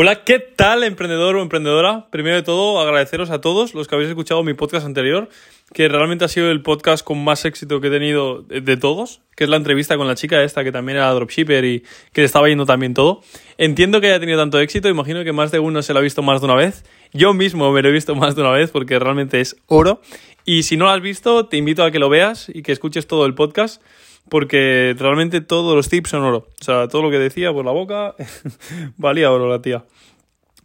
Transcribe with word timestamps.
Hola, 0.00 0.22
¿qué 0.22 0.38
tal 0.38 0.84
emprendedor 0.84 1.34
o 1.34 1.42
emprendedora? 1.42 2.06
Primero 2.10 2.36
de 2.36 2.44
todo, 2.44 2.78
agradeceros 2.78 3.30
a 3.30 3.40
todos 3.40 3.74
los 3.74 3.88
que 3.88 3.96
habéis 3.96 4.10
escuchado 4.10 4.44
mi 4.44 4.54
podcast 4.54 4.86
anterior, 4.86 5.28
que 5.74 5.88
realmente 5.88 6.24
ha 6.24 6.28
sido 6.28 6.52
el 6.52 6.62
podcast 6.62 7.04
con 7.04 7.24
más 7.24 7.44
éxito 7.44 7.80
que 7.80 7.88
he 7.88 7.90
tenido 7.90 8.42
de 8.42 8.76
todos, 8.76 9.22
que 9.34 9.42
es 9.42 9.50
la 9.50 9.56
entrevista 9.56 9.96
con 9.96 10.06
la 10.06 10.14
chica 10.14 10.40
esta 10.44 10.62
que 10.62 10.70
también 10.70 10.98
era 10.98 11.10
dropshipper 11.10 11.64
y 11.64 11.82
que 12.12 12.20
le 12.20 12.26
estaba 12.26 12.46
yendo 12.46 12.64
también 12.64 12.94
todo. 12.94 13.22
Entiendo 13.56 14.00
que 14.00 14.06
haya 14.06 14.20
tenido 14.20 14.38
tanto 14.38 14.60
éxito, 14.60 14.88
imagino 14.88 15.24
que 15.24 15.32
más 15.32 15.50
de 15.50 15.58
uno 15.58 15.82
se 15.82 15.92
lo 15.92 15.98
ha 15.98 16.02
visto 16.02 16.22
más 16.22 16.40
de 16.42 16.44
una 16.44 16.54
vez. 16.54 16.84
Yo 17.12 17.34
mismo 17.34 17.72
me 17.72 17.82
lo 17.82 17.88
he 17.88 17.92
visto 17.92 18.14
más 18.14 18.36
de 18.36 18.42
una 18.42 18.52
vez 18.52 18.70
porque 18.70 19.00
realmente 19.00 19.40
es 19.40 19.56
oro. 19.66 20.00
Y 20.44 20.62
si 20.62 20.76
no 20.76 20.84
lo 20.84 20.92
has 20.92 21.02
visto, 21.02 21.46
te 21.46 21.56
invito 21.56 21.82
a 21.82 21.90
que 21.90 21.98
lo 21.98 22.08
veas 22.08 22.48
y 22.54 22.62
que 22.62 22.70
escuches 22.70 23.08
todo 23.08 23.26
el 23.26 23.34
podcast 23.34 23.82
porque 24.28 24.94
realmente 24.98 25.40
todos 25.40 25.74
los 25.74 25.88
tips 25.88 26.10
son 26.10 26.22
oro. 26.22 26.48
O 26.60 26.64
sea, 26.64 26.88
todo 26.88 27.02
lo 27.02 27.10
que 27.10 27.18
decía 27.18 27.52
por 27.52 27.64
la 27.64 27.72
boca 27.72 28.14
valía 28.96 29.30
oro 29.30 29.48
la 29.48 29.62
tía. 29.62 29.84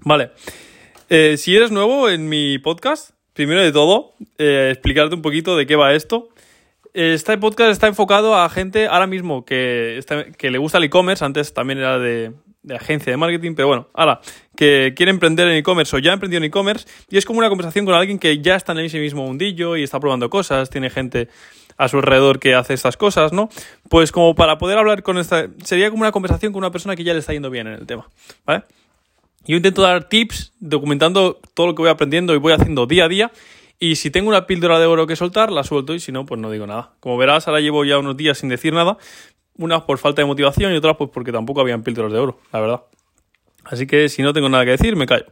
Vale. 0.01 0.31
Eh, 1.09 1.37
si 1.37 1.55
eres 1.55 1.71
nuevo 1.71 2.09
en 2.09 2.29
mi 2.29 2.57
podcast, 2.59 3.11
primero 3.33 3.61
de 3.61 3.71
todo, 3.71 4.13
eh, 4.37 4.69
explicarte 4.71 5.15
un 5.15 5.21
poquito 5.21 5.55
de 5.57 5.65
qué 5.65 5.75
va 5.75 5.93
esto. 5.93 6.29
Este 6.93 7.37
podcast 7.37 7.71
está 7.71 7.87
enfocado 7.87 8.35
a 8.35 8.47
gente 8.49 8.87
ahora 8.87 9.07
mismo 9.07 9.45
que, 9.45 9.99
que 10.37 10.51
le 10.51 10.57
gusta 10.59 10.77
el 10.77 10.83
e-commerce, 10.83 11.25
antes 11.25 11.53
también 11.53 11.79
era 11.79 11.97
de, 11.97 12.33
de 12.63 12.75
agencia 12.75 13.11
de 13.11 13.17
marketing, 13.17 13.55
pero 13.55 13.67
bueno, 13.67 13.87
ahora, 13.93 14.21
que 14.55 14.93
quiere 14.95 15.09
emprender 15.09 15.47
en 15.47 15.55
e-commerce 15.55 15.95
o 15.95 15.99
ya 15.99 16.11
ha 16.11 16.13
emprendido 16.13 16.37
en 16.37 16.45
e-commerce 16.45 16.87
y 17.09 17.17
es 17.17 17.25
como 17.25 17.39
una 17.39 17.49
conversación 17.49 17.85
con 17.85 17.93
alguien 17.93 18.19
que 18.19 18.41
ya 18.41 18.55
está 18.55 18.71
en 18.71 18.79
ese 18.79 18.99
mismo 18.99 19.25
mundillo 19.25 19.75
y 19.75 19.83
está 19.83 19.99
probando 19.99 20.29
cosas, 20.29 20.69
tiene 20.69 20.89
gente 20.89 21.27
a 21.77 21.87
su 21.87 21.97
alrededor 21.97 22.39
que 22.39 22.55
hace 22.55 22.73
estas 22.73 22.97
cosas, 22.97 23.33
¿no? 23.33 23.49
Pues 23.89 24.11
como 24.11 24.35
para 24.35 24.57
poder 24.57 24.77
hablar 24.77 25.03
con 25.03 25.17
esta... 25.17 25.47
Sería 25.63 25.89
como 25.89 26.01
una 26.01 26.11
conversación 26.11 26.53
con 26.53 26.59
una 26.59 26.71
persona 26.71 26.95
que 26.95 27.03
ya 27.03 27.13
le 27.13 27.19
está 27.19 27.33
yendo 27.33 27.49
bien 27.49 27.67
en 27.67 27.73
el 27.73 27.85
tema, 27.85 28.09
¿vale? 28.45 28.63
Yo 29.45 29.57
intento 29.57 29.81
dar 29.81 30.07
tips 30.07 30.53
documentando 30.59 31.39
todo 31.53 31.67
lo 31.67 31.75
que 31.75 31.81
voy 31.81 31.91
aprendiendo 31.91 32.33
y 32.33 32.37
voy 32.37 32.53
haciendo 32.53 32.85
día 32.85 33.05
a 33.05 33.07
día. 33.09 33.31
Y 33.79 33.95
si 33.95 34.09
tengo 34.11 34.29
una 34.29 34.47
píldora 34.47 34.79
de 34.79 34.85
oro 34.85 35.07
que 35.07 35.17
soltar, 35.17 35.51
la 35.51 35.63
suelto 35.63 35.93
y 35.93 35.99
si 35.99 36.13
no, 36.13 36.25
pues 36.25 36.39
no 36.39 36.49
digo 36.49 36.65
nada. 36.65 36.93
Como 37.01 37.17
verás, 37.17 37.47
ahora 37.47 37.59
llevo 37.59 37.83
ya 37.83 37.97
unos 37.97 38.15
días 38.15 38.37
sin 38.37 38.47
decir 38.47 38.73
nada. 38.73 38.97
Unas 39.57 39.81
por 39.81 39.97
falta 39.97 40.21
de 40.21 40.25
motivación 40.25 40.71
y 40.71 40.77
otras 40.77 40.95
pues 40.95 41.09
porque 41.13 41.31
tampoco 41.31 41.59
habían 41.59 41.83
píldoras 41.83 42.13
de 42.13 42.19
oro, 42.19 42.39
la 42.53 42.61
verdad. 42.61 42.81
Así 43.65 43.85
que 43.85 44.07
si 44.07 44.21
no 44.21 44.33
tengo 44.33 44.47
nada 44.49 44.63
que 44.63 44.71
decir, 44.71 44.95
me 44.95 45.05
callo. 45.05 45.25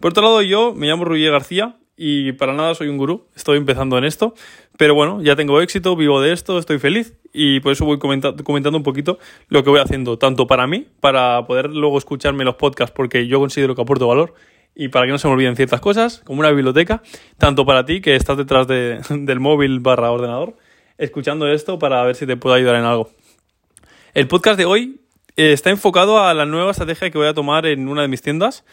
Por 0.00 0.12
otro 0.12 0.22
lado, 0.22 0.42
yo 0.42 0.74
me 0.74 0.86
llamo 0.86 1.04
Rubí 1.04 1.26
García 1.28 1.76
y 2.04 2.32
para 2.32 2.52
nada 2.52 2.74
soy 2.74 2.88
un 2.88 2.98
gurú, 2.98 3.28
estoy 3.36 3.58
empezando 3.58 3.96
en 3.96 4.02
esto, 4.02 4.34
pero 4.76 4.92
bueno, 4.92 5.22
ya 5.22 5.36
tengo 5.36 5.60
éxito, 5.60 5.94
vivo 5.94 6.20
de 6.20 6.32
esto, 6.32 6.58
estoy 6.58 6.80
feliz 6.80 7.14
y 7.32 7.60
por 7.60 7.70
eso 7.70 7.84
voy 7.84 8.00
comentando 8.00 8.76
un 8.76 8.82
poquito 8.82 9.20
lo 9.46 9.62
que 9.62 9.70
voy 9.70 9.78
haciendo, 9.78 10.18
tanto 10.18 10.48
para 10.48 10.66
mí, 10.66 10.88
para 10.98 11.46
poder 11.46 11.70
luego 11.70 11.98
escucharme 11.98 12.42
los 12.42 12.56
podcasts 12.56 12.92
porque 12.92 13.28
yo 13.28 13.38
considero 13.38 13.76
que 13.76 13.82
aporto 13.82 14.08
valor 14.08 14.34
y 14.74 14.88
para 14.88 15.06
que 15.06 15.12
no 15.12 15.18
se 15.18 15.28
me 15.28 15.34
olviden 15.34 15.54
ciertas 15.54 15.80
cosas, 15.80 16.22
como 16.24 16.40
una 16.40 16.50
biblioteca, 16.50 17.04
tanto 17.38 17.64
para 17.64 17.84
ti 17.84 18.00
que 18.00 18.16
estás 18.16 18.36
detrás 18.36 18.66
de, 18.66 19.00
del 19.08 19.38
móvil 19.38 19.78
barra 19.78 20.10
ordenador, 20.10 20.56
escuchando 20.98 21.46
esto 21.46 21.78
para 21.78 22.02
ver 22.02 22.16
si 22.16 22.26
te 22.26 22.36
puedo 22.36 22.56
ayudar 22.56 22.74
en 22.74 22.84
algo. 22.84 23.10
El 24.12 24.26
podcast 24.26 24.58
de 24.58 24.64
hoy 24.64 25.02
eh, 25.36 25.52
está 25.52 25.70
enfocado 25.70 26.22
a 26.22 26.34
la 26.34 26.46
nueva 26.46 26.70
estrategia 26.70 27.10
que 27.10 27.18
voy 27.18 27.28
a 27.28 27.34
tomar 27.34 27.66
en 27.66 27.88
una 27.88 28.02
de 28.02 28.08
mis 28.08 28.22
tiendas 28.22 28.64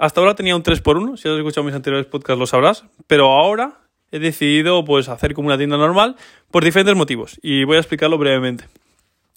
hasta 0.00 0.22
ahora 0.22 0.34
tenía 0.34 0.56
un 0.56 0.62
3x1, 0.62 1.18
si 1.18 1.28
has 1.28 1.36
escuchado 1.36 1.62
mis 1.62 1.74
anteriores 1.74 2.06
podcasts 2.06 2.38
lo 2.38 2.46
sabrás, 2.46 2.84
pero 3.06 3.26
ahora 3.26 3.80
he 4.10 4.18
decidido 4.18 4.82
pues 4.82 5.10
hacer 5.10 5.34
como 5.34 5.48
una 5.48 5.58
tienda 5.58 5.76
normal 5.76 6.16
por 6.50 6.64
diferentes 6.64 6.96
motivos 6.96 7.38
y 7.42 7.64
voy 7.64 7.76
a 7.76 7.80
explicarlo 7.80 8.16
brevemente. 8.16 8.64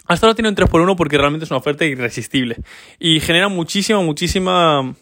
Hasta 0.07 0.25
ahora 0.25 0.35
tiene 0.35 0.47
un 0.47 0.55
3x1 0.55 0.95
porque 0.95 1.17
realmente 1.17 1.43
es 1.43 1.51
una 1.51 1.57
oferta 1.57 1.83
irresistible 1.83 2.55
y 2.97 3.19
genera 3.19 3.49
muchísima, 3.49 4.01
muchísima 4.01 4.95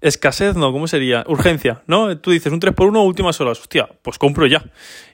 escasez, 0.00 0.56
no, 0.56 0.72
¿cómo 0.72 0.88
sería? 0.88 1.24
Urgencia, 1.28 1.82
¿no? 1.86 2.18
Tú 2.18 2.32
dices 2.32 2.52
un 2.52 2.60
3x1 2.60 3.06
últimas 3.06 3.40
horas, 3.40 3.60
hostia, 3.60 3.88
pues 4.02 4.18
compro 4.18 4.48
ya. 4.48 4.64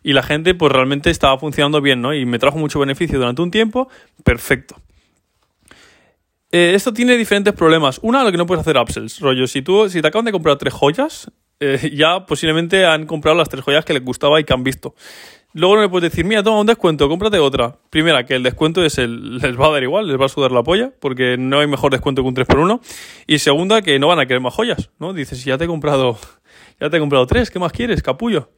Y 0.03 0.15
la 0.15 0.23
gente 0.23 0.55
pues 0.55 0.73
realmente 0.73 1.11
estaba 1.11 1.39
funcionando 1.39 1.83
bien, 1.83 2.01
¿no? 2.01 2.15
Y 2.15 2.25
me 2.25 2.39
trajo 2.39 2.57
mucho 2.57 2.81
beneficio 2.81 3.19
durante 3.19 3.43
un 3.43 3.51
tiempo, 3.51 3.91
perfecto. 4.25 4.77
Eh, 6.57 6.73
esto 6.73 6.93
tiene 6.93 7.17
diferentes 7.17 7.53
problemas. 7.53 7.99
Una, 8.01 8.23
lo 8.23 8.31
que 8.31 8.39
no 8.39 8.47
puedes 8.47 8.61
hacer 8.61 8.77
upsells. 8.77 9.19
Rollo, 9.19 9.45
si, 9.49 9.61
tú, 9.61 9.89
si 9.89 10.01
te 10.01 10.07
acaban 10.07 10.25
de 10.25 10.31
comprar 10.31 10.57
tres 10.57 10.73
joyas, 10.73 11.29
eh, 11.59 11.91
ya 11.97 12.27
posiblemente 12.27 12.87
han 12.87 13.07
comprado 13.07 13.37
las 13.37 13.49
tres 13.49 13.65
joyas 13.65 13.85
que 13.85 13.93
les 13.93 14.05
gustaba 14.05 14.39
y 14.39 14.45
que 14.45 14.53
han 14.53 14.63
visto. 14.63 14.95
Luego 15.53 15.75
no 15.75 15.83
le 15.83 15.89
puedes 15.89 16.13
decir, 16.13 16.25
mira, 16.25 16.45
toma 16.45 16.61
un 16.61 16.67
descuento, 16.69 17.09
cómprate 17.09 17.41
otra. 17.41 17.77
Primera, 17.91 18.25
que 18.25 18.37
el 18.37 18.45
descuento 18.45 18.85
es 18.85 18.99
el, 18.99 19.39
les 19.43 19.59
va 19.59 19.67
a 19.67 19.71
dar 19.73 19.83
igual, 19.83 20.07
les 20.07 20.17
va 20.17 20.27
a 20.27 20.29
sudar 20.29 20.53
la 20.53 20.63
polla, 20.63 20.93
porque 21.01 21.37
no 21.37 21.59
hay 21.59 21.67
mejor 21.67 21.91
descuento 21.91 22.23
que 22.23 22.29
un 22.29 22.37
3x1. 22.37 22.81
Y 23.27 23.41
segunda, 23.41 23.83
que 23.83 23.99
no 23.99 24.07
van 24.07 24.21
a 24.21 24.27
querer 24.27 24.41
más 24.41 24.55
joyas, 24.55 24.91
¿no? 25.01 25.13
Dices, 25.13 25.45
ya 25.45 25.59
te 25.59 25.65
he 25.65 25.67
comprado, 25.67 26.17
ya 26.81 26.89
te 26.89 26.99
he 26.99 27.01
comprado 27.01 27.27
tres, 27.27 27.51
¿qué 27.51 27.59
más 27.59 27.73
quieres, 27.73 28.01
capullo? 28.01 28.51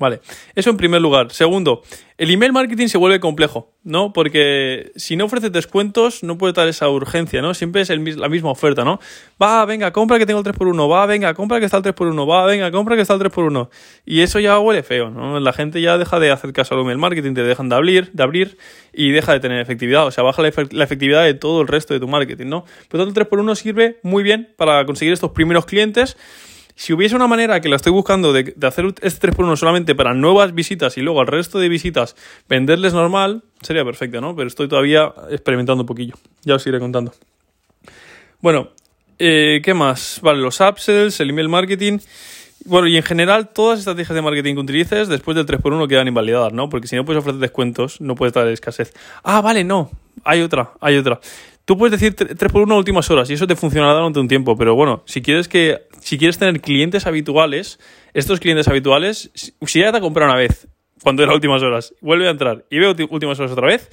Vale, 0.00 0.20
eso 0.54 0.70
en 0.70 0.78
primer 0.78 1.02
lugar. 1.02 1.30
Segundo, 1.30 1.82
el 2.16 2.30
email 2.30 2.54
marketing 2.54 2.86
se 2.86 2.96
vuelve 2.96 3.20
complejo, 3.20 3.74
¿no? 3.84 4.14
Porque 4.14 4.92
si 4.96 5.14
no 5.14 5.26
ofreces 5.26 5.52
descuentos, 5.52 6.22
no 6.22 6.38
puede 6.38 6.54
dar 6.54 6.68
esa 6.68 6.88
urgencia, 6.88 7.42
¿no? 7.42 7.52
Siempre 7.52 7.82
es 7.82 7.90
el, 7.90 8.18
la 8.18 8.30
misma 8.30 8.50
oferta, 8.50 8.82
¿no? 8.82 8.98
Va, 9.40 9.62
venga, 9.66 9.92
compra 9.92 10.18
que 10.18 10.24
tengo 10.24 10.40
el 10.40 10.46
3x1, 10.46 10.90
va, 10.90 11.04
venga, 11.04 11.34
compra 11.34 11.58
que 11.58 11.66
está 11.66 11.76
el 11.76 11.82
3x1, 11.82 12.30
va, 12.30 12.46
venga, 12.46 12.70
compra 12.70 12.96
que 12.96 13.02
está 13.02 13.12
el 13.12 13.20
3x1. 13.20 13.68
Y 14.06 14.22
eso 14.22 14.40
ya 14.40 14.58
huele 14.58 14.82
feo, 14.82 15.10
¿no? 15.10 15.38
La 15.38 15.52
gente 15.52 15.82
ya 15.82 15.98
deja 15.98 16.18
de 16.18 16.30
hacer 16.30 16.54
caso 16.54 16.74
al 16.74 16.80
email 16.80 16.96
marketing, 16.96 17.34
te 17.34 17.42
dejan 17.42 17.68
de 17.68 17.76
abrir, 17.76 18.10
de 18.12 18.22
abrir 18.22 18.56
y 18.94 19.10
deja 19.10 19.34
de 19.34 19.40
tener 19.40 19.60
efectividad, 19.60 20.06
o 20.06 20.10
sea, 20.10 20.24
baja 20.24 20.40
la, 20.40 20.48
efectividad 20.48 21.24
de 21.24 21.34
todo 21.34 21.60
el 21.60 21.68
resto 21.68 21.92
de 21.92 22.00
tu 22.00 22.08
marketing, 22.08 22.46
¿no? 22.46 22.64
Por 22.88 23.00
tanto, 23.00 23.20
el 23.20 23.28
3x1 23.28 23.54
sirve 23.54 23.98
muy 24.02 24.22
bien 24.22 24.48
para 24.56 24.86
conseguir 24.86 25.12
estos 25.12 25.32
primeros 25.32 25.66
clientes 25.66 26.16
si 26.80 26.94
hubiese 26.94 27.14
una 27.14 27.26
manera 27.26 27.60
que 27.60 27.68
la 27.68 27.76
estoy 27.76 27.92
buscando 27.92 28.32
de, 28.32 28.54
hacer 28.62 28.86
este 29.02 29.28
3x1 29.28 29.56
solamente 29.56 29.94
para 29.94 30.14
nuevas 30.14 30.54
visitas 30.54 30.96
y 30.96 31.02
luego 31.02 31.20
al 31.20 31.26
resto 31.26 31.58
de 31.58 31.68
visitas 31.68 32.16
venderles 32.48 32.94
normal, 32.94 33.42
sería 33.60 33.84
perfecto, 33.84 34.22
¿no? 34.22 34.34
Pero 34.34 34.48
estoy 34.48 34.66
todavía 34.66 35.12
experimentando 35.28 35.82
un 35.82 35.86
poquillo. 35.86 36.14
Ya 36.42 36.54
os 36.54 36.66
iré 36.66 36.80
contando. 36.80 37.12
Bueno, 38.40 38.70
eh, 39.18 39.60
¿qué 39.62 39.74
más? 39.74 40.20
Vale, 40.22 40.40
los 40.40 40.58
upsells, 40.60 41.20
el 41.20 41.28
email 41.28 41.50
marketing. 41.50 41.98
Bueno, 42.64 42.86
y 42.86 42.96
en 42.96 43.02
general, 43.02 43.50
todas 43.50 43.72
las 43.72 43.78
estrategias 43.80 44.14
de 44.14 44.22
marketing 44.22 44.54
que 44.54 44.60
utilices 44.60 45.08
después 45.08 45.34
del 45.34 45.44
3x1 45.44 45.86
quedan 45.86 46.08
invalidadas, 46.08 46.54
¿no? 46.54 46.70
Porque 46.70 46.88
si 46.88 46.96
no 46.96 47.04
puedes 47.04 47.20
ofrecer 47.20 47.42
descuentos, 47.42 48.00
no 48.00 48.14
puedes 48.14 48.32
dar 48.32 48.48
escasez. 48.48 48.94
Ah, 49.22 49.42
vale, 49.42 49.64
no. 49.64 49.90
Hay 50.24 50.40
otra, 50.40 50.72
hay 50.80 50.96
otra. 50.96 51.20
Tú 51.70 51.78
puedes 51.78 52.00
decir 52.00 52.16
3 52.16 52.50
por 52.50 52.62
1 52.62 52.76
últimas 52.76 53.08
horas 53.12 53.30
y 53.30 53.34
eso 53.34 53.46
te 53.46 53.54
funcionará 53.54 53.94
durante 53.94 54.18
un 54.18 54.26
tiempo, 54.26 54.56
pero 54.56 54.74
bueno, 54.74 55.04
si 55.06 55.22
quieres 55.22 55.46
que 55.46 55.86
si 56.00 56.18
quieres 56.18 56.36
tener 56.36 56.60
clientes 56.60 57.06
habituales, 57.06 57.78
estos 58.12 58.40
clientes 58.40 58.66
habituales, 58.66 59.30
si 59.34 59.78
ya 59.78 59.92
te 59.92 59.98
ha 59.98 60.04
una 60.04 60.34
vez, 60.34 60.66
cuando 61.00 61.22
era 61.22 61.32
últimas 61.32 61.62
horas, 61.62 61.94
vuelve 62.00 62.26
a 62.26 62.32
entrar 62.32 62.64
y 62.70 62.80
ve 62.80 62.88
últimas 63.08 63.38
horas 63.38 63.52
otra 63.52 63.68
vez, 63.68 63.88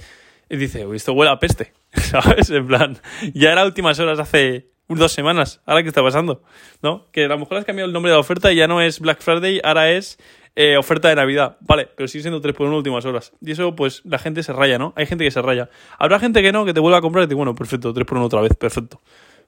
y 0.50 0.58
dice, 0.58 0.88
esto 0.92 1.14
huele 1.14 1.32
a 1.32 1.38
peste, 1.38 1.72
¿sabes? 1.94 2.50
En 2.50 2.66
plan, 2.66 2.98
ya 3.36 3.52
era 3.52 3.64
últimas 3.64 4.00
horas 4.00 4.18
hace 4.18 4.72
dos 4.88 5.12
semanas, 5.12 5.62
ahora 5.66 5.84
qué 5.84 5.90
está 5.90 6.02
pasando, 6.02 6.42
¿no? 6.82 7.06
Que 7.12 7.26
a 7.26 7.28
lo 7.28 7.38
mejor 7.38 7.58
has 7.58 7.66
cambiado 7.66 7.88
el 7.88 7.94
nombre 7.94 8.12
de 8.12 8.16
la 8.16 8.22
oferta 8.22 8.52
y 8.52 8.56
ya 8.56 8.68
no 8.68 8.82
es 8.82 9.00
Black 9.00 9.22
Friday, 9.22 9.60
ahora 9.64 9.92
es 9.92 10.18
eh, 10.60 10.76
oferta 10.76 11.10
de 11.10 11.16
Navidad. 11.16 11.58
Vale, 11.62 11.88
pero 11.96 12.08
sigue 12.08 12.24
siendo 12.24 12.42
3 12.42 12.56
por 12.56 12.66
1 12.66 12.78
últimas 12.78 13.06
horas. 13.06 13.32
Y 13.42 13.52
eso, 13.52 13.76
pues, 13.76 14.02
la 14.06 14.18
gente 14.18 14.42
se 14.42 14.54
raya, 14.54 14.80
¿no? 14.80 14.92
Hay 14.96 15.06
gente 15.06 15.24
que 15.24 15.30
se 15.30 15.40
raya. 15.40 15.70
Habrá 16.00 16.20
gente 16.20 16.42
que 16.42 16.52
no, 16.52 16.66
que 16.66 16.74
te 16.74 16.80
vuelva 16.80 16.98
a 16.98 17.02
comprar 17.02 17.26
y 17.26 17.28
te 17.28 17.36
bueno, 17.36 17.54
perfecto, 17.54 17.94
3 17.94 18.08
por 18.08 18.18
1 18.18 18.26
otra 18.26 18.42
vez, 18.42 18.56
perfecto. 18.56 19.00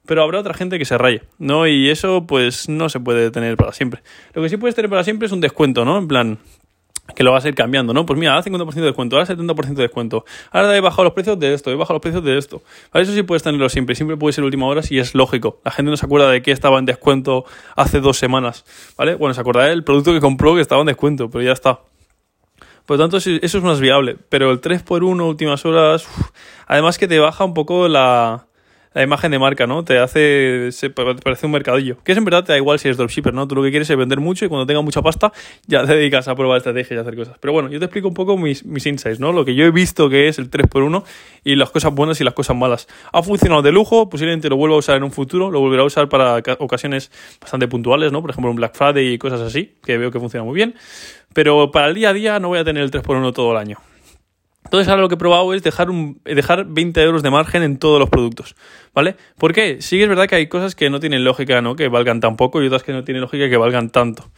Pero 0.06 0.22
habrá 0.22 0.38
otra 0.38 0.54
gente 0.54 0.78
que 0.78 0.84
se 0.84 0.96
raye, 0.96 1.22
¿no? 1.38 1.66
Y 1.66 1.90
eso, 1.90 2.26
pues, 2.28 2.68
no 2.68 2.88
se 2.88 3.00
puede 3.00 3.32
tener 3.32 3.56
para 3.56 3.72
siempre. 3.72 4.02
Lo 4.34 4.42
que 4.42 4.48
sí 4.48 4.56
puedes 4.56 4.76
tener 4.76 4.88
para 4.88 5.02
siempre 5.02 5.26
es 5.26 5.32
un 5.32 5.40
descuento, 5.40 5.84
¿no? 5.84 5.98
En 5.98 6.06
plan, 6.06 6.38
que 7.14 7.24
lo 7.24 7.32
vas 7.32 7.44
a 7.44 7.48
ir 7.48 7.54
cambiando, 7.54 7.92
¿no? 7.92 8.06
Pues 8.06 8.18
mira, 8.18 8.32
ahora 8.34 8.44
50% 8.44 8.72
de 8.74 8.80
descuento, 8.82 9.16
ahora 9.16 9.28
70% 9.28 9.74
de 9.74 9.82
descuento, 9.82 10.24
ahora 10.50 10.76
he 10.76 10.80
bajado 10.80 11.04
los 11.04 11.12
precios 11.12 11.38
de 11.38 11.54
esto, 11.54 11.70
he 11.70 11.74
bajado 11.74 11.94
los 11.94 12.02
precios 12.02 12.24
de 12.24 12.38
esto. 12.38 12.62
Eso 12.94 13.12
sí 13.12 13.22
puedes 13.22 13.42
tenerlo 13.42 13.68
siempre, 13.68 13.94
siempre 13.94 14.16
puede 14.16 14.32
ser 14.32 14.44
última 14.44 14.66
hora 14.66 14.82
si 14.82 14.98
es 14.98 15.14
lógico. 15.14 15.60
La 15.64 15.70
gente 15.70 15.90
no 15.90 15.96
se 15.96 16.06
acuerda 16.06 16.30
de 16.30 16.42
que 16.42 16.52
estaba 16.52 16.78
en 16.78 16.86
descuento 16.86 17.44
hace 17.76 18.00
dos 18.00 18.18
semanas, 18.18 18.64
¿vale? 18.96 19.14
Bueno, 19.14 19.34
se 19.34 19.40
acordará 19.40 19.68
del 19.68 19.84
producto 19.84 20.12
que 20.12 20.20
compró 20.20 20.54
que 20.54 20.60
estaba 20.60 20.80
en 20.80 20.86
descuento, 20.86 21.30
pero 21.30 21.44
ya 21.44 21.52
está. 21.52 21.80
Por 22.86 22.98
lo 22.98 23.04
tanto, 23.04 23.18
eso 23.18 23.38
es 23.38 23.62
más 23.62 23.78
viable. 23.78 24.16
Pero 24.28 24.50
el 24.50 24.60
3x1 24.60 25.22
últimas 25.22 25.64
horas, 25.64 26.08
además 26.66 26.98
que 26.98 27.06
te 27.06 27.20
baja 27.20 27.44
un 27.44 27.54
poco 27.54 27.86
la, 27.86 28.46
la 28.92 29.02
imagen 29.02 29.30
de 29.30 29.38
marca, 29.38 29.66
¿no? 29.66 29.84
Te 29.84 29.98
hace, 29.98 30.72
se, 30.72 30.90
parece 30.90 31.46
un 31.46 31.52
mercadillo. 31.52 31.98
Que 32.02 32.12
es 32.12 32.18
en 32.18 32.24
verdad 32.24 32.44
te 32.44 32.52
da 32.52 32.58
igual 32.58 32.78
si 32.78 32.88
es 32.88 32.96
dropshipper, 32.96 33.32
¿no? 33.32 33.46
Tú 33.46 33.54
lo 33.54 33.62
que 33.62 33.70
quieres 33.70 33.88
es 33.88 33.96
vender 33.96 34.18
mucho 34.18 34.44
y 34.44 34.48
cuando 34.48 34.66
tenga 34.66 34.80
mucha 34.80 35.00
pasta 35.00 35.32
ya 35.66 35.84
te 35.86 35.94
dedicas 35.94 36.26
a 36.26 36.34
probar 36.34 36.56
estrategias 36.56 36.98
y 36.98 37.00
hacer 37.00 37.16
cosas. 37.16 37.36
Pero 37.38 37.52
bueno, 37.52 37.70
yo 37.70 37.78
te 37.78 37.84
explico 37.84 38.08
un 38.08 38.14
poco 38.14 38.36
mis, 38.36 38.64
mis 38.64 38.86
insights, 38.86 39.20
¿no? 39.20 39.32
Lo 39.32 39.44
que 39.44 39.54
yo 39.54 39.64
he 39.64 39.70
visto 39.70 40.10
que 40.10 40.28
es 40.28 40.38
el 40.38 40.50
3x1 40.50 41.04
y 41.44 41.54
las 41.54 41.70
cosas 41.70 41.94
buenas 41.94 42.20
y 42.20 42.24
las 42.24 42.34
cosas 42.34 42.56
malas. 42.56 42.88
Ha 43.12 43.22
funcionado 43.22 43.62
de 43.62 43.70
lujo, 43.70 44.08
posiblemente 44.08 44.48
lo 44.48 44.56
vuelva 44.56 44.74
a 44.74 44.78
usar 44.80 44.96
en 44.96 45.04
un 45.04 45.12
futuro, 45.12 45.50
lo 45.50 45.60
volverá 45.60 45.82
a 45.82 45.86
usar 45.86 46.08
para 46.08 46.42
ocasiones 46.58 47.12
bastante 47.40 47.68
puntuales, 47.68 48.10
¿no? 48.10 48.20
Por 48.22 48.30
ejemplo, 48.30 48.50
un 48.50 48.56
Black 48.56 48.74
Friday 48.74 49.14
y 49.14 49.18
cosas 49.18 49.40
así, 49.40 49.74
que 49.84 49.98
veo 49.98 50.10
que 50.10 50.18
funciona 50.18 50.44
muy 50.44 50.54
bien. 50.54 50.74
Pero 51.32 51.70
para 51.70 51.86
el 51.86 51.94
día 51.94 52.08
a 52.08 52.12
día 52.12 52.40
no 52.40 52.48
voy 52.48 52.58
a 52.58 52.64
tener 52.64 52.82
el 52.82 52.90
3x1 52.90 53.32
todo 53.32 53.52
el 53.52 53.58
año. 53.58 53.78
Entonces 54.64 54.88
ahora 54.88 55.02
lo 55.02 55.08
que 55.08 55.14
he 55.14 55.18
probado 55.18 55.52
es 55.54 55.62
dejar, 55.62 55.90
un, 55.90 56.20
dejar 56.24 56.66
20 56.66 57.02
euros 57.02 57.22
de 57.22 57.30
margen 57.30 57.62
en 57.62 57.78
todos 57.78 57.98
los 57.98 58.10
productos, 58.10 58.54
¿vale? 58.94 59.16
¿Por 59.38 59.52
qué? 59.52 59.80
Sí 59.80 60.00
es 60.02 60.08
verdad 60.08 60.28
que 60.28 60.36
hay 60.36 60.48
cosas 60.48 60.74
que 60.74 60.90
no 60.90 61.00
tienen 61.00 61.24
lógica, 61.24 61.60
¿no? 61.60 61.76
Que 61.76 61.88
valgan 61.88 62.20
tan 62.20 62.36
poco 62.36 62.62
y 62.62 62.66
otras 62.66 62.82
que 62.82 62.92
no 62.92 63.02
tienen 63.02 63.22
lógica 63.22 63.48
que 63.48 63.56
valgan 63.56 63.90
tanto. 63.90 64.30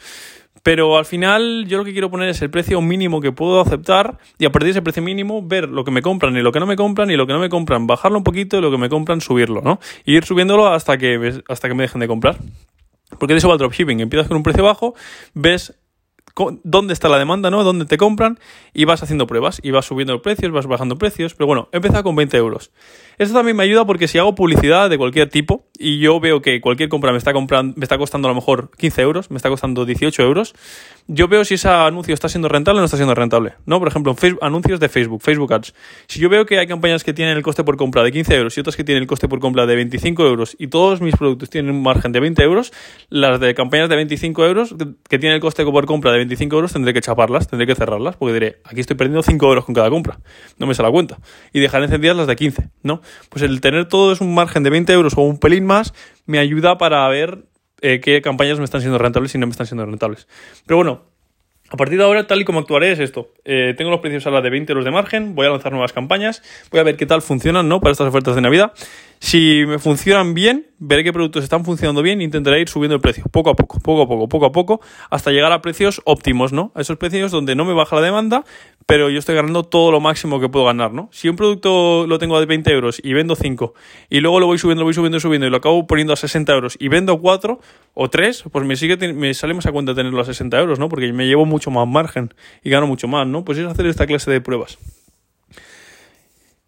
Pero 0.63 0.97
al 0.97 1.05
final 1.05 1.67
yo 1.67 1.79
lo 1.79 1.85
que 1.85 1.93
quiero 1.93 2.11
poner 2.11 2.29
es 2.29 2.41
el 2.41 2.51
precio 2.51 2.81
mínimo 2.81 3.21
que 3.21 3.33
puedo 3.33 3.61
aceptar 3.61 4.19
y 4.39 4.45
a 4.45 4.53
partir 4.53 4.67
de 4.67 4.71
ese 4.71 4.83
precio 4.83 5.03
mínimo 5.03 5.43
ver 5.43 5.69
lo 5.69 5.83
que 5.85 5.91
me 5.91 6.03
compran 6.03 6.37
y 6.37 6.41
lo 6.41 6.53
que 6.53 6.61
no 6.61 6.67
me 6.67 6.77
compran 6.77 7.11
y 7.11 7.17
lo 7.17 7.27
que 7.27 7.33
no 7.33 7.41
me 7.41 7.49
compran 7.49 7.87
bajarlo 7.89 8.19
un 8.19 8.25
poquito 8.25 8.59
y 8.59 8.61
lo 8.61 8.71
que 8.71 8.79
me 8.79 8.89
compran 8.89 9.21
subirlo, 9.21 9.61
¿no? 9.61 9.81
Y 10.05 10.17
ir 10.17 10.25
subiéndolo 10.25 10.69
hasta 10.69 10.99
que, 10.99 11.43
hasta 11.49 11.69
que 11.69 11.75
me 11.75 11.83
dejen 11.83 12.01
de 12.01 12.07
comprar. 12.07 12.37
Porque 13.19 13.35
de 13.35 13.39
eso 13.39 13.49
va 13.49 13.55
el 13.55 13.59
dropshipping. 13.59 14.01
Empiezas 14.01 14.29
con 14.29 14.37
un 14.37 14.43
precio 14.43 14.63
bajo, 14.63 14.95
ves 15.35 15.75
dónde 16.63 16.93
está 16.93 17.09
la 17.09 17.19
demanda, 17.19 17.51
¿no? 17.51 17.65
Dónde 17.65 17.85
te 17.85 17.97
compran 17.97 18.39
y 18.73 18.85
vas 18.85 19.03
haciendo 19.03 19.27
pruebas 19.27 19.61
y 19.63 19.71
vas 19.71 19.87
subiendo 19.87 20.21
precios, 20.23 20.53
vas 20.53 20.67
bajando 20.67 20.97
precios. 20.97 21.35
Pero 21.35 21.47
bueno, 21.47 21.69
he 21.73 21.77
empezado 21.77 22.03
con 22.03 22.17
20 22.17 22.37
euros. 22.37 22.71
Esto 23.19 23.35
también 23.35 23.57
me 23.57 23.63
ayuda 23.63 23.85
porque 23.85 24.09
si 24.09 24.19
hago 24.19 24.35
publicidad 24.35 24.91
de 24.91 24.99
cualquier 24.99 25.29
tipo 25.29 25.67
y 25.79 25.99
yo 25.99 26.19
veo 26.21 26.41
que 26.41 26.61
cualquier 26.61 26.89
compra 26.89 27.13
me 27.13 27.19
está, 27.19 27.33
comprando, 27.33 27.75
me 27.77 27.85
está 27.85 27.99
costando 27.99 28.29
a 28.29 28.31
lo 28.31 28.35
mejor 28.35 28.71
15 28.79 29.03
euros, 29.03 29.31
me 29.31 29.37
está 29.37 29.49
costando 29.49 29.85
18 29.85 30.23
euros, 30.23 30.55
yo 31.09 31.29
veo 31.29 31.45
si 31.45 31.55
ese 31.55 31.69
anuncio 31.69 32.15
está 32.15 32.29
siendo 32.29 32.49
rentable 32.49 32.79
o 32.79 32.83
no 32.83 32.87
está 32.87 32.97
siendo 32.97 33.15
rentable. 33.15 33.55
¿no? 33.67 33.79
Por 33.79 33.89
ejemplo, 33.89 34.15
Facebook, 34.15 34.43
anuncios 34.43 34.81
de 34.81 34.89
Facebook, 34.89 35.21
Facebook 35.23 35.53
Ads. 35.53 35.75
Si 36.07 36.21
yo 36.21 36.29
veo 36.29 36.47
que 36.47 36.59
hay 36.59 36.67
campañas 36.67 37.05
que 37.05 37.13
tienen 37.13 37.37
el 37.37 37.43
coste 37.43 37.65
por 37.65 37.77
compra 37.77 38.03
de 38.03 38.13
15 38.13 38.35
euros 38.35 38.57
y 38.57 38.61
otras 38.61 38.77
que 38.77 38.85
tienen 38.85 39.03
el 39.03 39.07
coste 39.07 39.29
por 39.29 39.41
compra 39.41 39.67
de 39.67 39.77
25 39.77 40.27
euros 40.27 40.57
y 40.59 40.69
todos 40.69 41.01
mis 41.01 41.15
productos 41.15 41.51
tienen 41.51 41.75
un 41.75 41.83
margen 41.83 42.13
de 42.13 42.21
20 42.21 42.43
euros, 42.43 42.73
las 43.11 43.41
de 43.41 43.55
campañas 43.55 43.89
de 43.89 43.97
25 43.97 44.47
euros 44.47 44.75
que 45.09 45.19
tienen 45.19 45.35
el 45.35 45.41
coste 45.41 45.65
por 45.65 45.87
compra 45.87 46.13
de 46.13 46.19
25 46.23 46.57
euros 46.57 46.73
tendré 46.73 46.95
que 46.95 47.01
chaparlas, 47.01 47.49
tendré 47.49 47.67
que 47.67 47.75
cerrarlas, 47.75 48.17
porque 48.17 48.33
diré, 48.35 48.61
aquí 48.65 48.81
estoy 48.81 48.97
perdiendo 48.97 49.23
5 49.23 49.47
euros 49.47 49.65
con 49.65 49.75
cada 49.75 49.91
compra. 49.91 50.19
No 50.59 50.67
me 50.67 50.75
sale 50.75 50.89
la 50.89 50.93
cuenta. 50.93 51.19
Y 51.53 51.61
dejar 51.61 51.83
encendidas 51.83 52.17
las 52.17 52.27
de 52.27 52.37
15, 52.37 52.71
¿no? 52.83 53.03
Pues 53.29 53.43
el 53.43 53.61
tener 53.61 53.87
todo 53.87 54.13
es 54.13 54.21
un 54.21 54.35
margen 54.35 54.63
de 54.63 54.71
20 54.71 54.93
euros 54.93 55.15
o 55.17 55.23
un 55.23 55.39
pelín 55.39 55.67
más 55.67 55.93
me 56.27 56.39
ayuda 56.39 56.79
para 56.79 57.07
ver 57.09 57.45
eh, 57.81 58.01
qué 58.01 58.23
campañas 58.23 58.59
me 58.59 58.65
están 58.65 58.81
siendo 58.81 58.99
rentables 58.99 59.35
y 59.35 59.39
no 59.39 59.47
me 59.47 59.51
están 59.51 59.67
siendo 59.67 59.85
rentables. 59.85 60.29
Pero 60.67 60.77
bueno, 60.77 61.03
a 61.73 61.77
partir 61.77 61.97
de 61.97 62.05
ahora, 62.05 62.27
tal 62.27 62.41
y 62.41 62.45
como 62.45 62.61
actuaré 62.61 62.93
es 62.93 62.99
esto. 62.99 63.31
Eh, 63.45 63.75
tengo 63.77 63.91
los 63.91 64.01
precios 64.01 64.27
ahora 64.27 64.43
de 64.43 64.51
20 64.51 64.73
euros 64.73 64.85
de 64.85 64.91
margen, 64.91 65.35
voy 65.35 65.47
a 65.47 65.51
lanzar 65.51 65.73
nuevas 65.73 65.93
campañas, 65.95 66.43
voy 66.71 66.81
a 66.81 66.83
ver 66.83 66.97
qué 66.97 67.07
tal 67.07 67.23
funcionan 67.23 67.69
¿no? 67.69 67.81
para 67.81 67.93
estas 67.93 68.09
ofertas 68.09 68.35
de 68.35 68.43
Navidad. 68.43 68.73
Si 69.25 69.65
me 69.69 69.79
funcionan 69.79 70.35
bien, 70.35 70.67
veré 70.81 71.05
qué 71.05 71.13
productos 71.13 71.45
están 71.45 71.65
funcionando 71.65 72.03
bien 72.03 72.21
e 72.21 72.25
intentaré 72.25 72.61
ir 72.61 72.69
subiendo 72.69 72.97
el 72.97 73.01
precio, 73.01 73.25
poco 73.31 73.51
a 73.51 73.55
poco, 73.55 73.79
poco 73.79 74.03
a 74.03 74.09
poco, 74.09 74.29
poco 74.29 74.47
a 74.47 74.53
poco, 74.53 74.81
hasta 75.11 75.31
llegar 75.31 75.53
a 75.53 75.63
precios 75.63 76.03
óptimos, 76.05 76.53
¿no? 76.53 76.73
A 76.75 76.81
esos 76.81 76.99
precios 76.99 77.31
donde 77.31 77.55
no 77.55 77.65
me 77.65 77.73
baja 77.73 77.95
la 77.95 78.03
demanda, 78.03 78.45
pero 78.85 79.11
yo 79.11 79.21
estoy 79.21 79.37
ganando 79.37 79.63
todo 79.63 79.93
lo 79.93 80.01
máximo 80.01 80.41
que 80.41 80.49
puedo 80.49 80.67
ganar, 80.67 80.93
¿no? 80.93 81.09
Si 81.13 81.29
un 81.29 81.37
producto 81.37 82.05
lo 82.09 82.19
tengo 82.19 82.37
a 82.37 82.45
20 82.45 82.73
euros 82.73 83.01
y 83.03 83.13
vendo 83.13 83.37
5, 83.37 83.75
y 84.11 84.19
luego 84.19 84.41
lo 84.41 84.47
voy 84.47 84.59
subiendo, 84.59 84.81
lo 84.81 84.87
voy 84.87 84.95
subiendo, 84.95 85.21
subiendo, 85.21 85.47
y 85.47 85.51
lo 85.51 85.59
acabo 85.59 85.87
poniendo 85.87 86.13
a 86.13 86.17
60 86.17 86.53
euros 86.53 86.77
y 86.81 86.89
vendo 86.89 87.17
4 87.21 87.61
o 87.95 88.11
3, 88.11 88.45
pues 88.51 88.67
me 88.67 88.75
sigue 88.75 88.97
me 89.15 89.35
sale 89.35 89.55
más 89.55 89.67
a 89.67 89.73
cuenta 89.73 89.95
tenerlo 89.95 90.21
a 90.21 90.25
60 90.25 90.59
euros, 90.59 90.81
¿no? 90.81 90.89
Porque 90.89 91.13
me 91.13 91.27
llevo 91.27 91.47
mucho 91.47 91.71
más 91.71 91.87
margen 91.87 92.35
y 92.65 92.71
gano 92.71 92.89
mucho 92.89 93.07
más, 93.07 93.25
¿no? 93.29 93.45
Pues 93.45 93.57
es 93.57 93.67
hacer 93.67 93.87
esta 93.87 94.05
clase 94.05 94.33
de 94.33 94.41
pruebas. 94.41 94.79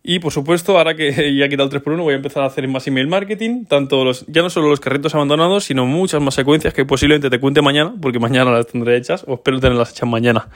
Y 0.06 0.18
por 0.18 0.32
supuesto, 0.32 0.76
ahora 0.76 0.94
que 0.94 1.12
ya 1.34 1.46
he 1.46 1.48
quitado 1.48 1.70
el 1.70 1.82
3x1, 1.82 2.02
voy 2.02 2.12
a 2.12 2.16
empezar 2.16 2.42
a 2.42 2.46
hacer 2.46 2.68
más 2.68 2.86
email 2.86 3.08
marketing, 3.08 3.64
tanto 3.64 4.04
los, 4.04 4.26
ya 4.26 4.42
no 4.42 4.50
solo 4.50 4.68
los 4.68 4.78
carritos 4.78 5.14
abandonados, 5.14 5.64
sino 5.64 5.86
muchas 5.86 6.20
más 6.20 6.34
secuencias 6.34 6.74
que 6.74 6.84
posiblemente 6.84 7.30
te 7.30 7.40
cuente 7.40 7.62
mañana, 7.62 7.94
porque 8.02 8.18
mañana 8.18 8.50
las 8.50 8.66
tendré 8.66 8.98
hechas, 8.98 9.24
o 9.26 9.36
espero 9.36 9.60
tenerlas 9.60 9.92
hechas 9.92 10.06
mañana. 10.06 10.50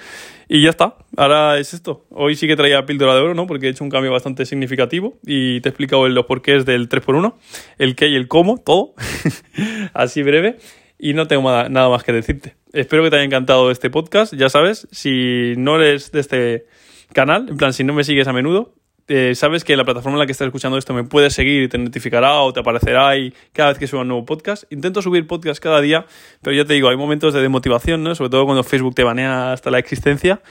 Y 0.48 0.62
ya 0.62 0.68
está, 0.68 0.96
ahora 1.16 1.58
es 1.58 1.72
esto. 1.72 2.04
Hoy 2.10 2.36
sí 2.36 2.46
que 2.46 2.56
traía 2.56 2.84
píldora 2.84 3.14
de 3.14 3.22
oro, 3.22 3.34
¿no? 3.34 3.46
Porque 3.46 3.68
he 3.68 3.70
hecho 3.70 3.84
un 3.84 3.90
cambio 3.90 4.12
bastante 4.12 4.44
significativo 4.44 5.16
y 5.24 5.62
te 5.62 5.70
he 5.70 5.70
explicado 5.70 6.06
los 6.06 6.26
porqués 6.26 6.66
del 6.66 6.90
3x1, 6.90 7.32
el 7.78 7.96
qué 7.96 8.08
y 8.08 8.16
el 8.16 8.28
cómo, 8.28 8.58
todo, 8.58 8.92
así 9.94 10.22
breve. 10.22 10.58
Y 10.98 11.14
no 11.14 11.26
tengo 11.26 11.50
nada 11.70 11.88
más 11.88 12.04
que 12.04 12.12
decirte. 12.12 12.56
Espero 12.74 13.02
que 13.02 13.08
te 13.08 13.16
haya 13.16 13.24
encantado 13.24 13.70
este 13.70 13.88
podcast. 13.88 14.34
Ya 14.34 14.50
sabes, 14.50 14.88
si 14.90 15.54
no 15.56 15.76
eres 15.76 16.12
de 16.12 16.20
este 16.20 16.66
canal, 17.14 17.48
en 17.48 17.56
plan, 17.56 17.72
si 17.72 17.84
no 17.84 17.94
me 17.94 18.04
sigues 18.04 18.28
a 18.28 18.32
menudo, 18.32 18.74
eh, 19.08 19.34
sabes 19.34 19.64
que 19.64 19.76
la 19.76 19.84
plataforma 19.84 20.16
en 20.16 20.20
la 20.20 20.26
que 20.26 20.32
estás 20.32 20.46
escuchando 20.46 20.76
esto 20.76 20.92
me 20.92 21.04
puedes 21.04 21.32
seguir 21.32 21.62
y 21.62 21.68
te 21.68 21.78
notificará 21.78 22.40
o 22.40 22.52
te 22.52 22.60
aparecerá 22.60 23.16
y 23.16 23.32
cada 23.52 23.70
vez 23.70 23.78
que 23.78 23.86
suba 23.86 24.02
un 24.02 24.08
nuevo 24.08 24.24
podcast. 24.24 24.70
Intento 24.70 25.02
subir 25.02 25.26
podcast 25.26 25.62
cada 25.62 25.80
día, 25.80 26.06
pero 26.42 26.54
ya 26.54 26.64
te 26.64 26.74
digo, 26.74 26.88
hay 26.88 26.96
momentos 26.96 27.32
de 27.34 27.40
demotivación, 27.40 28.02
¿no? 28.02 28.14
Sobre 28.14 28.30
todo 28.30 28.44
cuando 28.44 28.62
Facebook 28.62 28.94
te 28.94 29.04
banea 29.04 29.52
hasta 29.52 29.70
la 29.70 29.78
existencia 29.78 30.42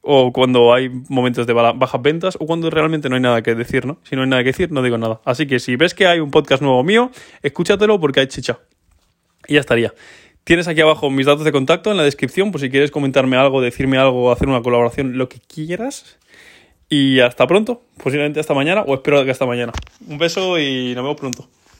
o 0.00 0.32
cuando 0.32 0.72
hay 0.72 0.88
momentos 1.08 1.46
de 1.46 1.52
bajas 1.52 2.00
ventas 2.00 2.36
o 2.40 2.46
cuando 2.46 2.70
realmente 2.70 3.08
no 3.08 3.16
hay 3.16 3.20
nada 3.20 3.42
que 3.42 3.54
decir, 3.54 3.86
¿no? 3.86 3.98
Si 4.04 4.16
no 4.16 4.22
hay 4.22 4.28
nada 4.28 4.42
que 4.42 4.50
decir, 4.50 4.72
no 4.72 4.82
digo 4.82 4.96
nada. 4.96 5.20
Así 5.24 5.46
que 5.46 5.58
si 5.58 5.76
ves 5.76 5.94
que 5.94 6.06
hay 6.06 6.20
un 6.20 6.30
podcast 6.30 6.62
nuevo 6.62 6.82
mío, 6.84 7.10
escúchatelo 7.42 8.00
porque 8.00 8.20
hay 8.20 8.28
chicha. 8.28 8.60
Y 9.46 9.54
ya 9.54 9.60
estaría. 9.60 9.92
Tienes 10.44 10.68
aquí 10.68 10.80
abajo 10.80 11.10
mis 11.10 11.26
datos 11.26 11.44
de 11.44 11.50
contacto 11.50 11.90
en 11.90 11.96
la 11.96 12.04
descripción 12.04 12.52
por 12.52 12.60
si 12.60 12.70
quieres 12.70 12.92
comentarme 12.92 13.36
algo, 13.36 13.60
decirme 13.60 13.98
algo, 13.98 14.30
hacer 14.30 14.48
una 14.48 14.62
colaboración, 14.62 15.18
lo 15.18 15.28
que 15.28 15.40
quieras. 15.40 16.18
Y 16.88 17.20
hasta 17.20 17.46
pronto, 17.46 17.82
posiblemente 18.02 18.40
hasta 18.40 18.54
mañana 18.54 18.82
o 18.82 18.94
espero 18.94 19.24
que 19.24 19.30
hasta 19.30 19.46
mañana. 19.46 19.72
Un 20.06 20.18
beso 20.18 20.58
y 20.58 20.94
nos 20.94 21.04
vemos 21.04 21.18
pronto. 21.18 21.48